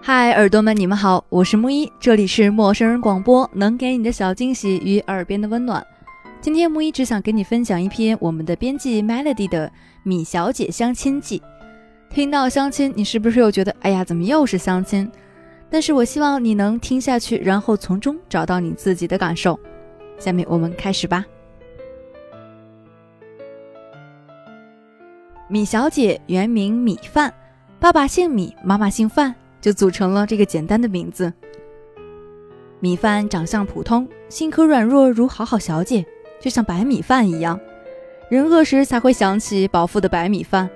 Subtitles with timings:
[0.00, 5.84] 嗨，耳朵们，你们好，我是木一，这里是陌生人广播，能给你的小惊喜与耳边的温暖。
[6.40, 9.68] 今天木一只想给你分享一篇我们的编辑 Melody 的
[10.04, 11.40] 《米小姐相亲记》。
[12.14, 15.10] 听到相亲，你是不是又觉得，哎呀，怎么又是相亲？
[15.68, 19.58] 但是我希望你能听下去，然后从中找到你自己的感受。
[20.18, 21.26] 下面我们开始吧。
[25.48, 27.34] 米小姐原名米饭，
[27.78, 29.34] 爸爸姓米，妈妈姓范。
[29.60, 31.32] 就组成了这个简单的名字。
[32.80, 36.06] 米饭长相普通，性格软弱如好好小姐，
[36.40, 37.58] 就像白米饭一样。
[38.30, 40.70] 人饿时才会想起饱腹的白米饭，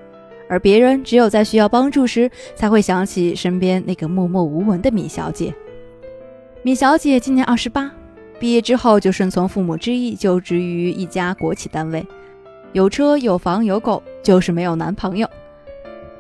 [0.48, 5.54] 而别人只有在需要帮助时才会想起身边那个默默无闻的米小姐。
[6.62, 7.92] 米小姐今年二十八，
[8.40, 12.04] 毕业之后就顺从父母之意就职于一家国企单位，
[12.72, 15.28] 有车有房有狗，就是没有男朋友。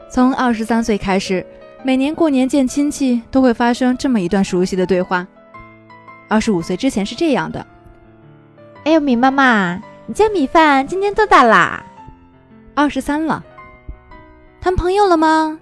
[0.08, 1.44] 从二十三岁开始。
[1.84, 5.26] 每年过年见亲戚都会发生这么一段熟悉的对话。
[6.28, 7.66] 二十五岁之前是这样的
[8.86, 11.84] ：“哎呦，米妈妈，你家米饭今年多大啦
[12.76, 13.44] ？”“二十三了。
[14.62, 15.58] ”“谈朋友了吗？”“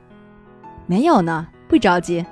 [0.86, 2.27] 没有呢，不着急。”“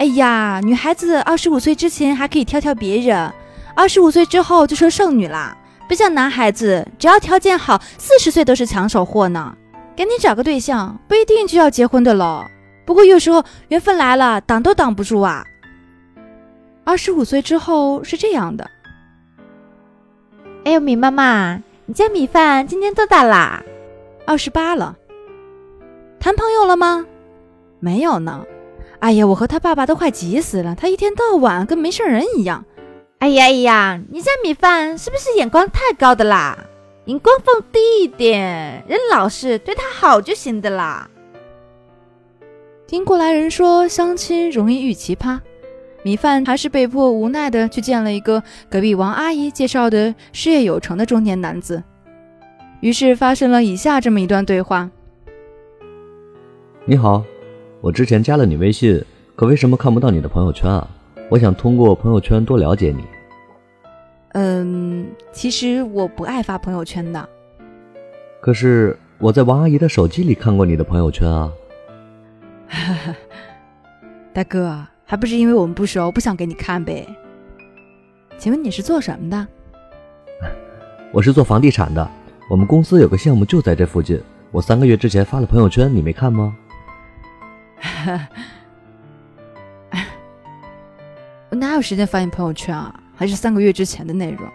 [0.00, 3.32] 哎呀，女孩子二十五岁之前还可以挑挑别人，
[3.76, 5.56] 二十五岁之后就成剩女啦。
[5.88, 9.56] 不像男孩子，只要条件好，四十岁都是抢手货呢。
[9.96, 12.50] 赶紧找个对象，不一定就要结婚的了。”
[12.88, 15.44] 不过有时候缘分来了，挡都挡不住啊。
[16.84, 18.66] 二十五岁之后是这样的。
[20.64, 23.62] 哎呦，米妈妈，你家米饭今年多大啦？
[24.26, 24.96] 二十八了。
[26.18, 27.04] 谈朋友了吗？
[27.78, 28.46] 没有呢。
[29.00, 32.64] 哎呀，我和他爸爸都快急死了，他一天到晚跟没事人一样。
[33.18, 36.56] 哎呀哎呀，你家米饭是不是眼光太高的啦？
[37.04, 41.10] 眼光放低一点，人老实，对他好就行的啦。
[42.88, 45.38] 听过来人说，相亲容易遇奇葩，
[46.02, 51.82] 米饭还是被迫无奈的去见了一个隔壁王阿姨介绍的事业有成的中年男子。
[52.80, 54.88] 于是发生了以下这么一段对话：
[56.86, 57.22] 你好，
[57.82, 59.04] 我之前加了你微信，
[59.36, 60.88] 可为什么看不到你的朋友圈啊？
[61.28, 63.04] 我想通过朋友圈多了解你。
[64.32, 67.28] 嗯，其实我不爱发朋友圈的。
[68.40, 71.52] 可是我在王阿姨的手机里看过你的朋友圈啊。
[74.32, 77.08] 大哥，还不是因为我们不熟，不想给你看呗？
[78.38, 79.46] 请问你是做什么的？
[81.12, 82.08] 我是做房地产的，
[82.48, 84.20] 我们公司有个项目就在这附近。
[84.50, 86.56] 我三个月之前发了朋友圈，你没看吗？
[91.50, 92.94] 我哪有时间发你朋友圈啊？
[93.16, 94.46] 还是三个月之前的内容。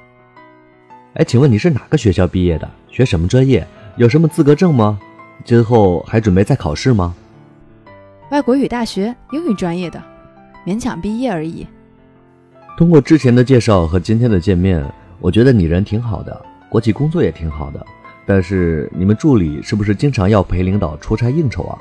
[1.15, 2.69] 哎，请问你是哪个学校毕业的？
[2.89, 3.67] 学什么专业？
[3.97, 4.99] 有什么资格证吗？
[5.43, 7.13] 今后还准备再考试吗？
[8.33, 10.03] 外国语大学英语专业的，
[10.65, 11.67] 勉强毕业而已。
[12.75, 14.83] 通过之前的介绍和今天的见面，
[15.19, 17.85] 我觉得你人挺好的，国企工作也挺好的。
[18.25, 21.77] 但是你们助理是不是经常要陪领导出差应酬啊？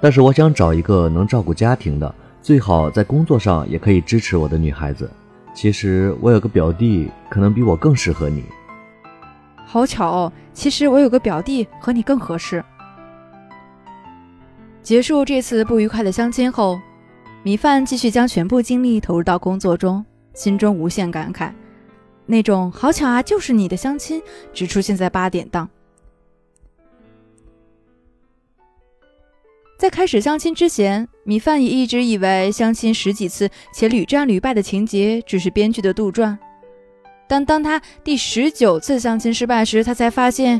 [0.00, 5.10] 但是我想找一个能照顾家庭的，最好在工作上也可以支持我的女孩子。
[5.52, 8.44] 其实我有个表弟，可能比我更适合你。
[9.66, 12.64] 好巧哦，其实我有个表弟和你更合适。
[14.88, 16.80] 结束这次不愉快的相亲后，
[17.42, 21.52] 米饭继续将全部精力投入到工作中，心中无限感慨。
[22.24, 25.68] 那种好巧啊，就是你的相亲只出现在八点档。
[29.78, 36.34] 在开始相亲之前，米饭也一直以为相亲十几次且屡战屡败的情节只是编剧的杜撰。
[37.28, 40.58] 但当他第十九次相亲失败时，他才发现，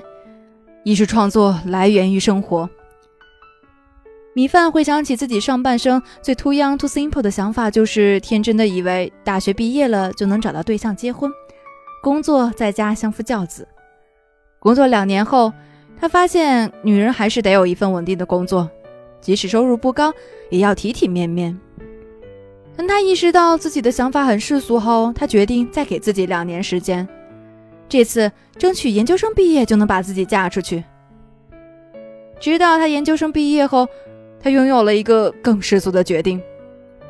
[0.85, 2.69] 艺术创作来源于生活。
[4.39, 11.29] 米饭回想起自己上半生最 too young too simple 的想法，就是天真的以为大学毕业了就能找到对象结婚，
[12.01, 13.67] 工作在家相夫教子。
[14.61, 15.53] 工作两年后，
[16.01, 18.71] 他发现女人还是得有一份稳定的工作，
[19.21, 20.15] 即使收入不高，
[20.51, 21.59] 也要体体面面。
[22.77, 27.09] 当他意识到自己的想法很世俗后，他决定再给自己两年时间，
[27.89, 30.85] 这次争取研究生毕业就能把自己嫁出去。
[32.39, 33.89] 直到他研究生毕业后。
[34.41, 36.41] 他拥有了一个更世俗的决定：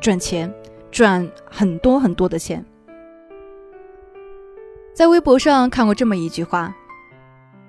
[0.01, 0.51] 赚钱，
[0.91, 2.65] 赚很多很多的钱。
[4.93, 6.75] 在微博上看过这么一句话：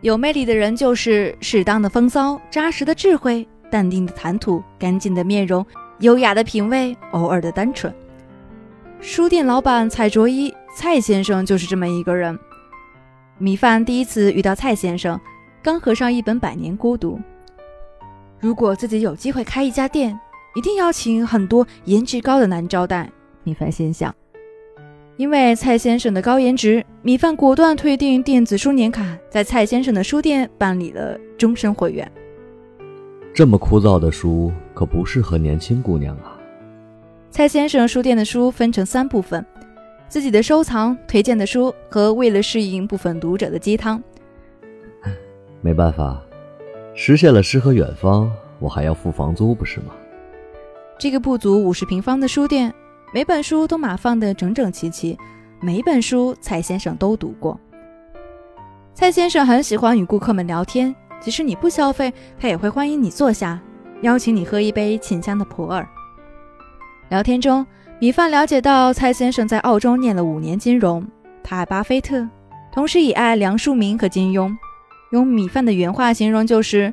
[0.01, 5.65] 有魅力的人就是适当的风骚、扎实的智慧、淡定的谈吐、干净的面容、
[6.01, 7.95] 优雅的品味、偶尔的单纯。
[9.01, 12.39] 书店老板蔡卓一，蔡先生就是这么一个人。
[13.39, 15.21] 米饭第一次遇到蔡先生，
[15.63, 17.17] 刚合上一本《百年孤独》。
[18.41, 20.19] 如果自己有机会开一家店，
[20.57, 23.11] 一定要请很多颜值高的男招待。
[23.45, 24.15] 米饭心想。
[25.19, 32.11] 因为蔡先生的高颜值，米饭果断退订电子书年卡，在蔡先生的书店办理了终身会员。
[33.35, 36.39] 这么枯燥的书可不适合年轻姑娘啊。
[37.31, 39.45] 蔡先生书店的书分成三部分：
[40.09, 44.03] 自己的收藏、推荐的书和为了适应部分读者的鸡汤。
[45.61, 46.21] 没办法，
[47.03, 49.95] 实现了诗和远方，我还要付房租，不是吗？
[50.99, 52.71] 这个不足五十平方的书店。
[53.11, 55.19] 每本书都码放得整整齐齐，
[55.63, 57.59] 每本书蔡先生都读过。
[58.93, 63.59] 蔡先生很喜欢与顾客们聊天，即使你不消费，他也会欢迎你坐下，
[64.03, 65.83] 邀请你喝一杯沁香的普洱。
[67.09, 67.67] 聊天中，
[67.99, 71.03] 米饭了解到蔡先生在澳洲念了五年金融，
[71.43, 72.29] 他爱巴菲特，
[72.71, 74.55] 同时也爱梁漱溟和金庸。
[75.11, 76.93] 用米饭的原话形容就是：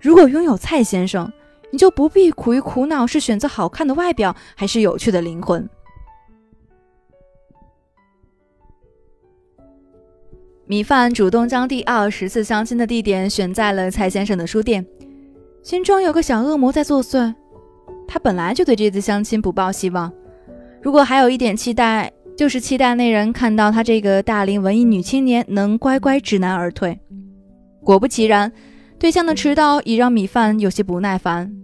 [0.00, 1.32] 如果拥有蔡先生。
[1.72, 5.68] 你就不必苦于苦恼是选择好看的外表还是有趣的灵魂。
[10.64, 14.86] 米饭主动将第二十次相亲的地点选在了蔡先生的书店，
[15.60, 17.34] 心中有个小恶魔在作祟。
[18.06, 20.10] 他本来就对这次相亲不抱希望，
[20.80, 26.98] 如果还有一点期待，就是期待那人看到他这个大龄文艺女青年能乖乖知难而退。
[27.86, 28.52] 果不其然。
[28.98, 31.54] 对象的迟到已让米饭有些不耐烦，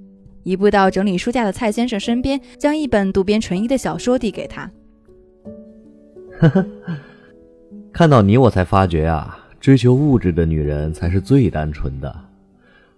[0.44, 4.70] 移步到整理书架的蔡先生身边，将一本渡边淳一的小说递给他。
[6.38, 6.66] 呵呵，
[7.92, 12.14] 看到你我才发觉啊，追求物质的女人才是最单纯的，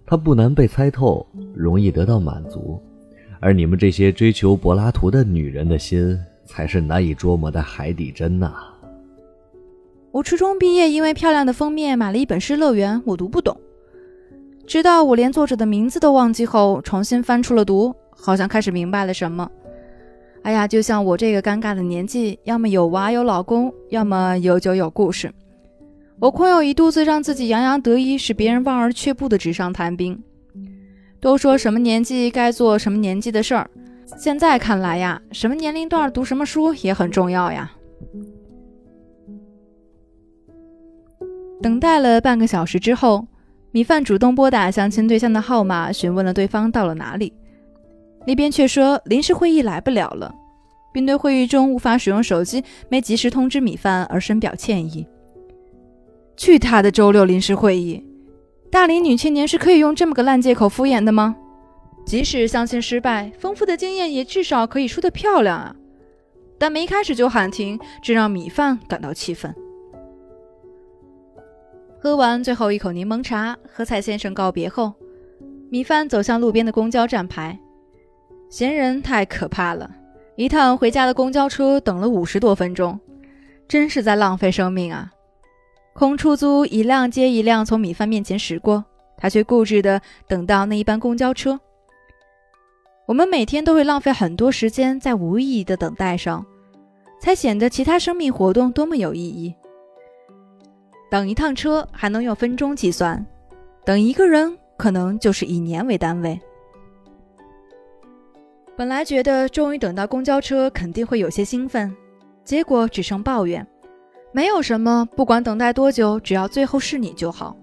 [0.05, 2.83] 她不难被猜透，容易得到满足，
[3.39, 8.53] 而你们这些追求柏拉图的女人的心，才是难以捉摸的海底针呐。
[10.15, 13.61] 我初中毕业，因为漂亮的封面买了一本《失乐园》，我读不懂。
[14.65, 19.51] 直到我连作者的名字都忘记后，重新翻出了读，好像开始明白了什么。
[20.45, 25.33] 哎呀，就像我这个尴尬的年纪，要么有娃有老公，要么有酒有故事。
[26.21, 30.17] 我空有一肚子让自己洋洋得意，使别人望而却步的纸上谈兵。
[31.21, 33.69] 都说什么年纪该做什么年纪的事儿，
[34.17, 37.73] 现在看来呀，什么年龄段读什么书也很重要呀。
[41.65, 43.27] 等待了半个小时之后。
[43.73, 47.33] 米饭主动拨打相亲对象的号码，询问了对方到了哪里，
[48.25, 50.33] 那边却说临时会议来不了了，
[50.93, 55.05] 并对会议中无法使用手机、没及时通知米饭而深表歉意。
[56.37, 58.05] 去他的周六临时会议！
[58.71, 61.35] 大龄女青年是可以用这么个烂借口敷衍的吗？
[62.07, 65.75] 即使相亲失败，丰富的经验也至少可以输得漂亮啊！
[66.61, 69.53] 但没开始就喊停，这让米饭感到气愤。
[72.05, 74.93] 喝完最后一口柠檬茶，和蔡先生告别后，
[75.71, 77.59] 米饭走向路边的公交站牌。
[78.51, 79.91] 闲人太可怕了，
[80.37, 83.01] 一趟回家的公交车等了五十多分钟，
[83.67, 85.11] 真是在浪费生命啊！
[85.95, 88.85] 空出租一辆接一辆从米饭面前驶过，
[89.17, 89.99] 他却固执地
[90.29, 91.59] 等到那一班公交车。
[93.07, 96.45] 我们每天都会浪费很多时间在无意义的等待上，
[97.19, 99.55] 才显得其他生命活动多么有意义。
[101.11, 103.25] 等一趟车还能用分钟计算，
[103.85, 106.41] 等一个人可能就是以年为单位。
[108.77, 111.95] 本来觉得终于等到公交车肯定会有些兴奋，
[112.45, 113.65] 结果只剩抱怨。
[114.33, 117.57] 没有什么，不管等待多久，只要最后是你就好。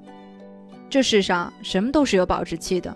[0.89, 2.95] 这世上什么都是有保质期的，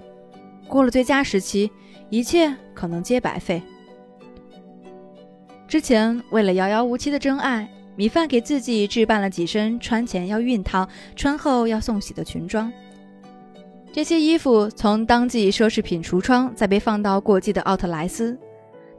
[0.68, 1.70] 过了最佳时期，
[2.10, 3.62] 一切可能皆白费。
[5.68, 7.70] 之前为了遥遥无期的真爱。
[7.96, 12.72] 米饭给自己置办了几身穿前要熨烫、穿后要送洗的裙装。
[13.94, 18.38] 这些衣服从当季奢侈品橱窗再被放到过季的奥特莱斯，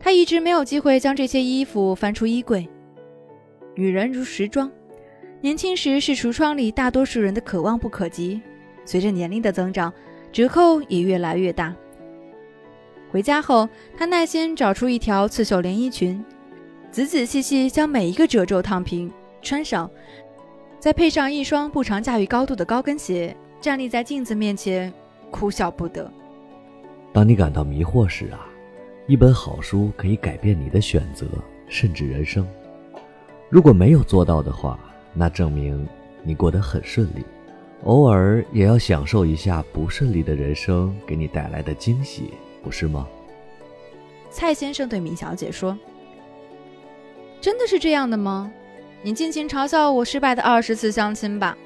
[0.00, 2.66] 他一直没有机会将这些衣服翻出衣柜。
[3.74, 4.72] 女人如时装，
[5.42, 8.40] 年轻时是橱窗里大多数人的可望不可及，
[8.86, 9.92] 随着年龄的增长，
[10.32, 11.76] 折扣也越来越大。
[13.10, 16.24] 回家后，他耐心找出一条刺绣连衣裙。
[16.96, 19.12] 仔仔细细将每一个褶皱烫平，
[19.42, 19.90] 穿上，
[20.78, 24.90] 再配上一双不常驾驭高度的高跟鞋，站立在镜子面前，
[25.30, 26.10] 哭笑不得。
[27.12, 28.46] 当你感到迷惑时啊，
[29.06, 31.26] 一本好书可以改变你的选择，
[31.68, 32.48] 甚至人生。
[33.50, 34.80] 如果没有做到的话，
[35.12, 35.86] 那证明
[36.22, 37.22] 你过得很顺利。
[37.84, 43.06] 偶尔也要享受一下不顺利的人生给你带来的惊喜，不是吗？
[44.30, 45.76] 蔡先生对米小姐说。
[47.46, 48.52] 真的是这样的吗？
[49.02, 51.56] 你尽情嘲笑我失败的二十次相亲吧。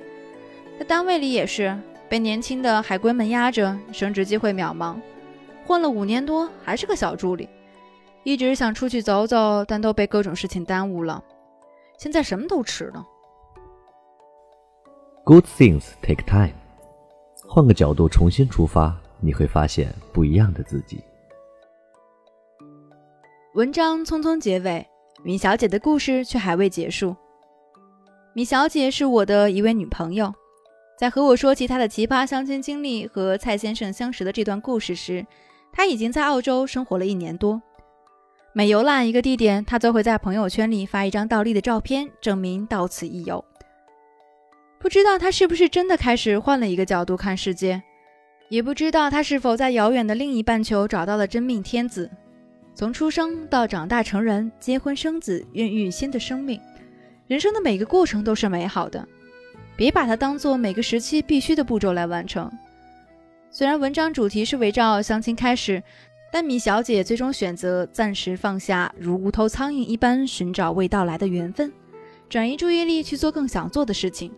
[0.78, 1.74] 在单位里也是
[2.06, 5.00] 被年轻的海归们压着，升职机会渺茫。
[5.66, 7.48] 混了五年多还是个小助理，
[8.24, 11.24] 一直想出去走走，但都被各种事情耽误了。
[11.98, 13.02] 现在什么都迟了。
[15.24, 16.52] Good things take time。
[17.48, 21.02] 换个角度重新出发，你会发现不一样的自己。
[23.54, 24.86] 文章匆匆结尾，
[25.22, 27.14] 米小姐的故事却还未结束。
[28.32, 30.32] 米小姐是我的一位女朋友，
[30.98, 35.26] 在和我说起她的奇葩相亲经历和蔡先生相识的这段故事时，
[35.72, 37.60] 她已经在澳洲生活了一年多。
[38.52, 43.44] 每游览一个地点，她都会在朋友圈里发一张倒立的照片，证明到此一游。
[44.78, 47.82] 不知道她是不是真的开始换了一个角度看世界，
[48.48, 52.10] 也不知道她是否在遥远的另一半球找到了真命天子。
[52.80, 56.58] 从出生到长大成人、结婚生子、孕育新的生命，
[57.26, 59.06] 人生的每个过程都是美好的。
[59.76, 62.50] 别把它当做每个时期必须的步骤来完成。
[63.50, 65.82] 虽然文章主题是围绕相亲开始，
[66.32, 71.70] 但米小姐最终选择暂时放下，如无头苍蝇一般寻找未到来的缘分，
[72.30, 74.32] 转移注意力去做更想做的事情。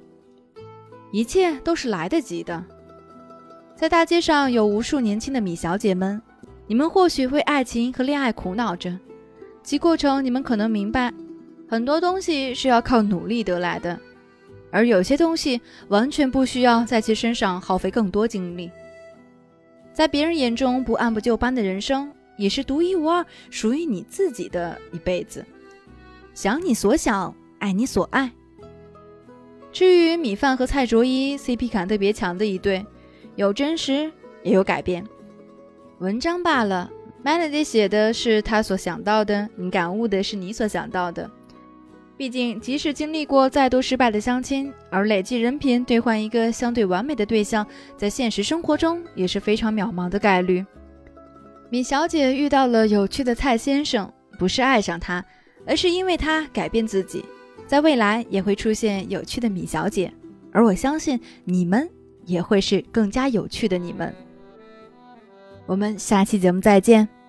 [1.12, 2.64] 一切都是来得及的。
[3.76, 6.20] 在大街上有无数年轻的米小姐们，
[6.66, 8.98] 你们或许为爱情和恋爱苦恼着，
[9.62, 11.12] 其过程你们可能明白，
[11.68, 13.98] 很多东西是要靠努力得来的，
[14.70, 18.70] 而有些东西完全不需要在其身上耗费更多精力。
[19.92, 25.44] 在别人眼中不按部就班的人生，也是独一无二属于你自己的一辈子。
[26.32, 28.32] 想你所想，爱你所爱。
[29.70, 32.86] 至于米饭和蔡卓依 CP 感特别强的一对，
[33.36, 34.10] 有真实
[34.42, 35.04] 也有改变。
[36.02, 36.90] 文章罢了
[37.24, 41.30] ，Melody 写的是他所想到的，你感悟的是你所想到的。
[42.16, 47.64] 毕竟，即使经历过再多失败的相亲，而累计人品兑换一个相对完美的对象，
[47.96, 50.66] 在现实生活中也是非常渺茫的概率。
[51.70, 55.24] 米小姐遇到了有趣的蔡先生，不是爱上他，
[55.64, 57.24] 而是因为他改变自己。
[57.64, 60.12] 在未来也会出现有趣的米小姐，
[60.50, 61.88] 而我相信你们
[62.24, 64.12] 也会是更加有趣的你们。
[65.66, 67.21] 我们下期节目再见。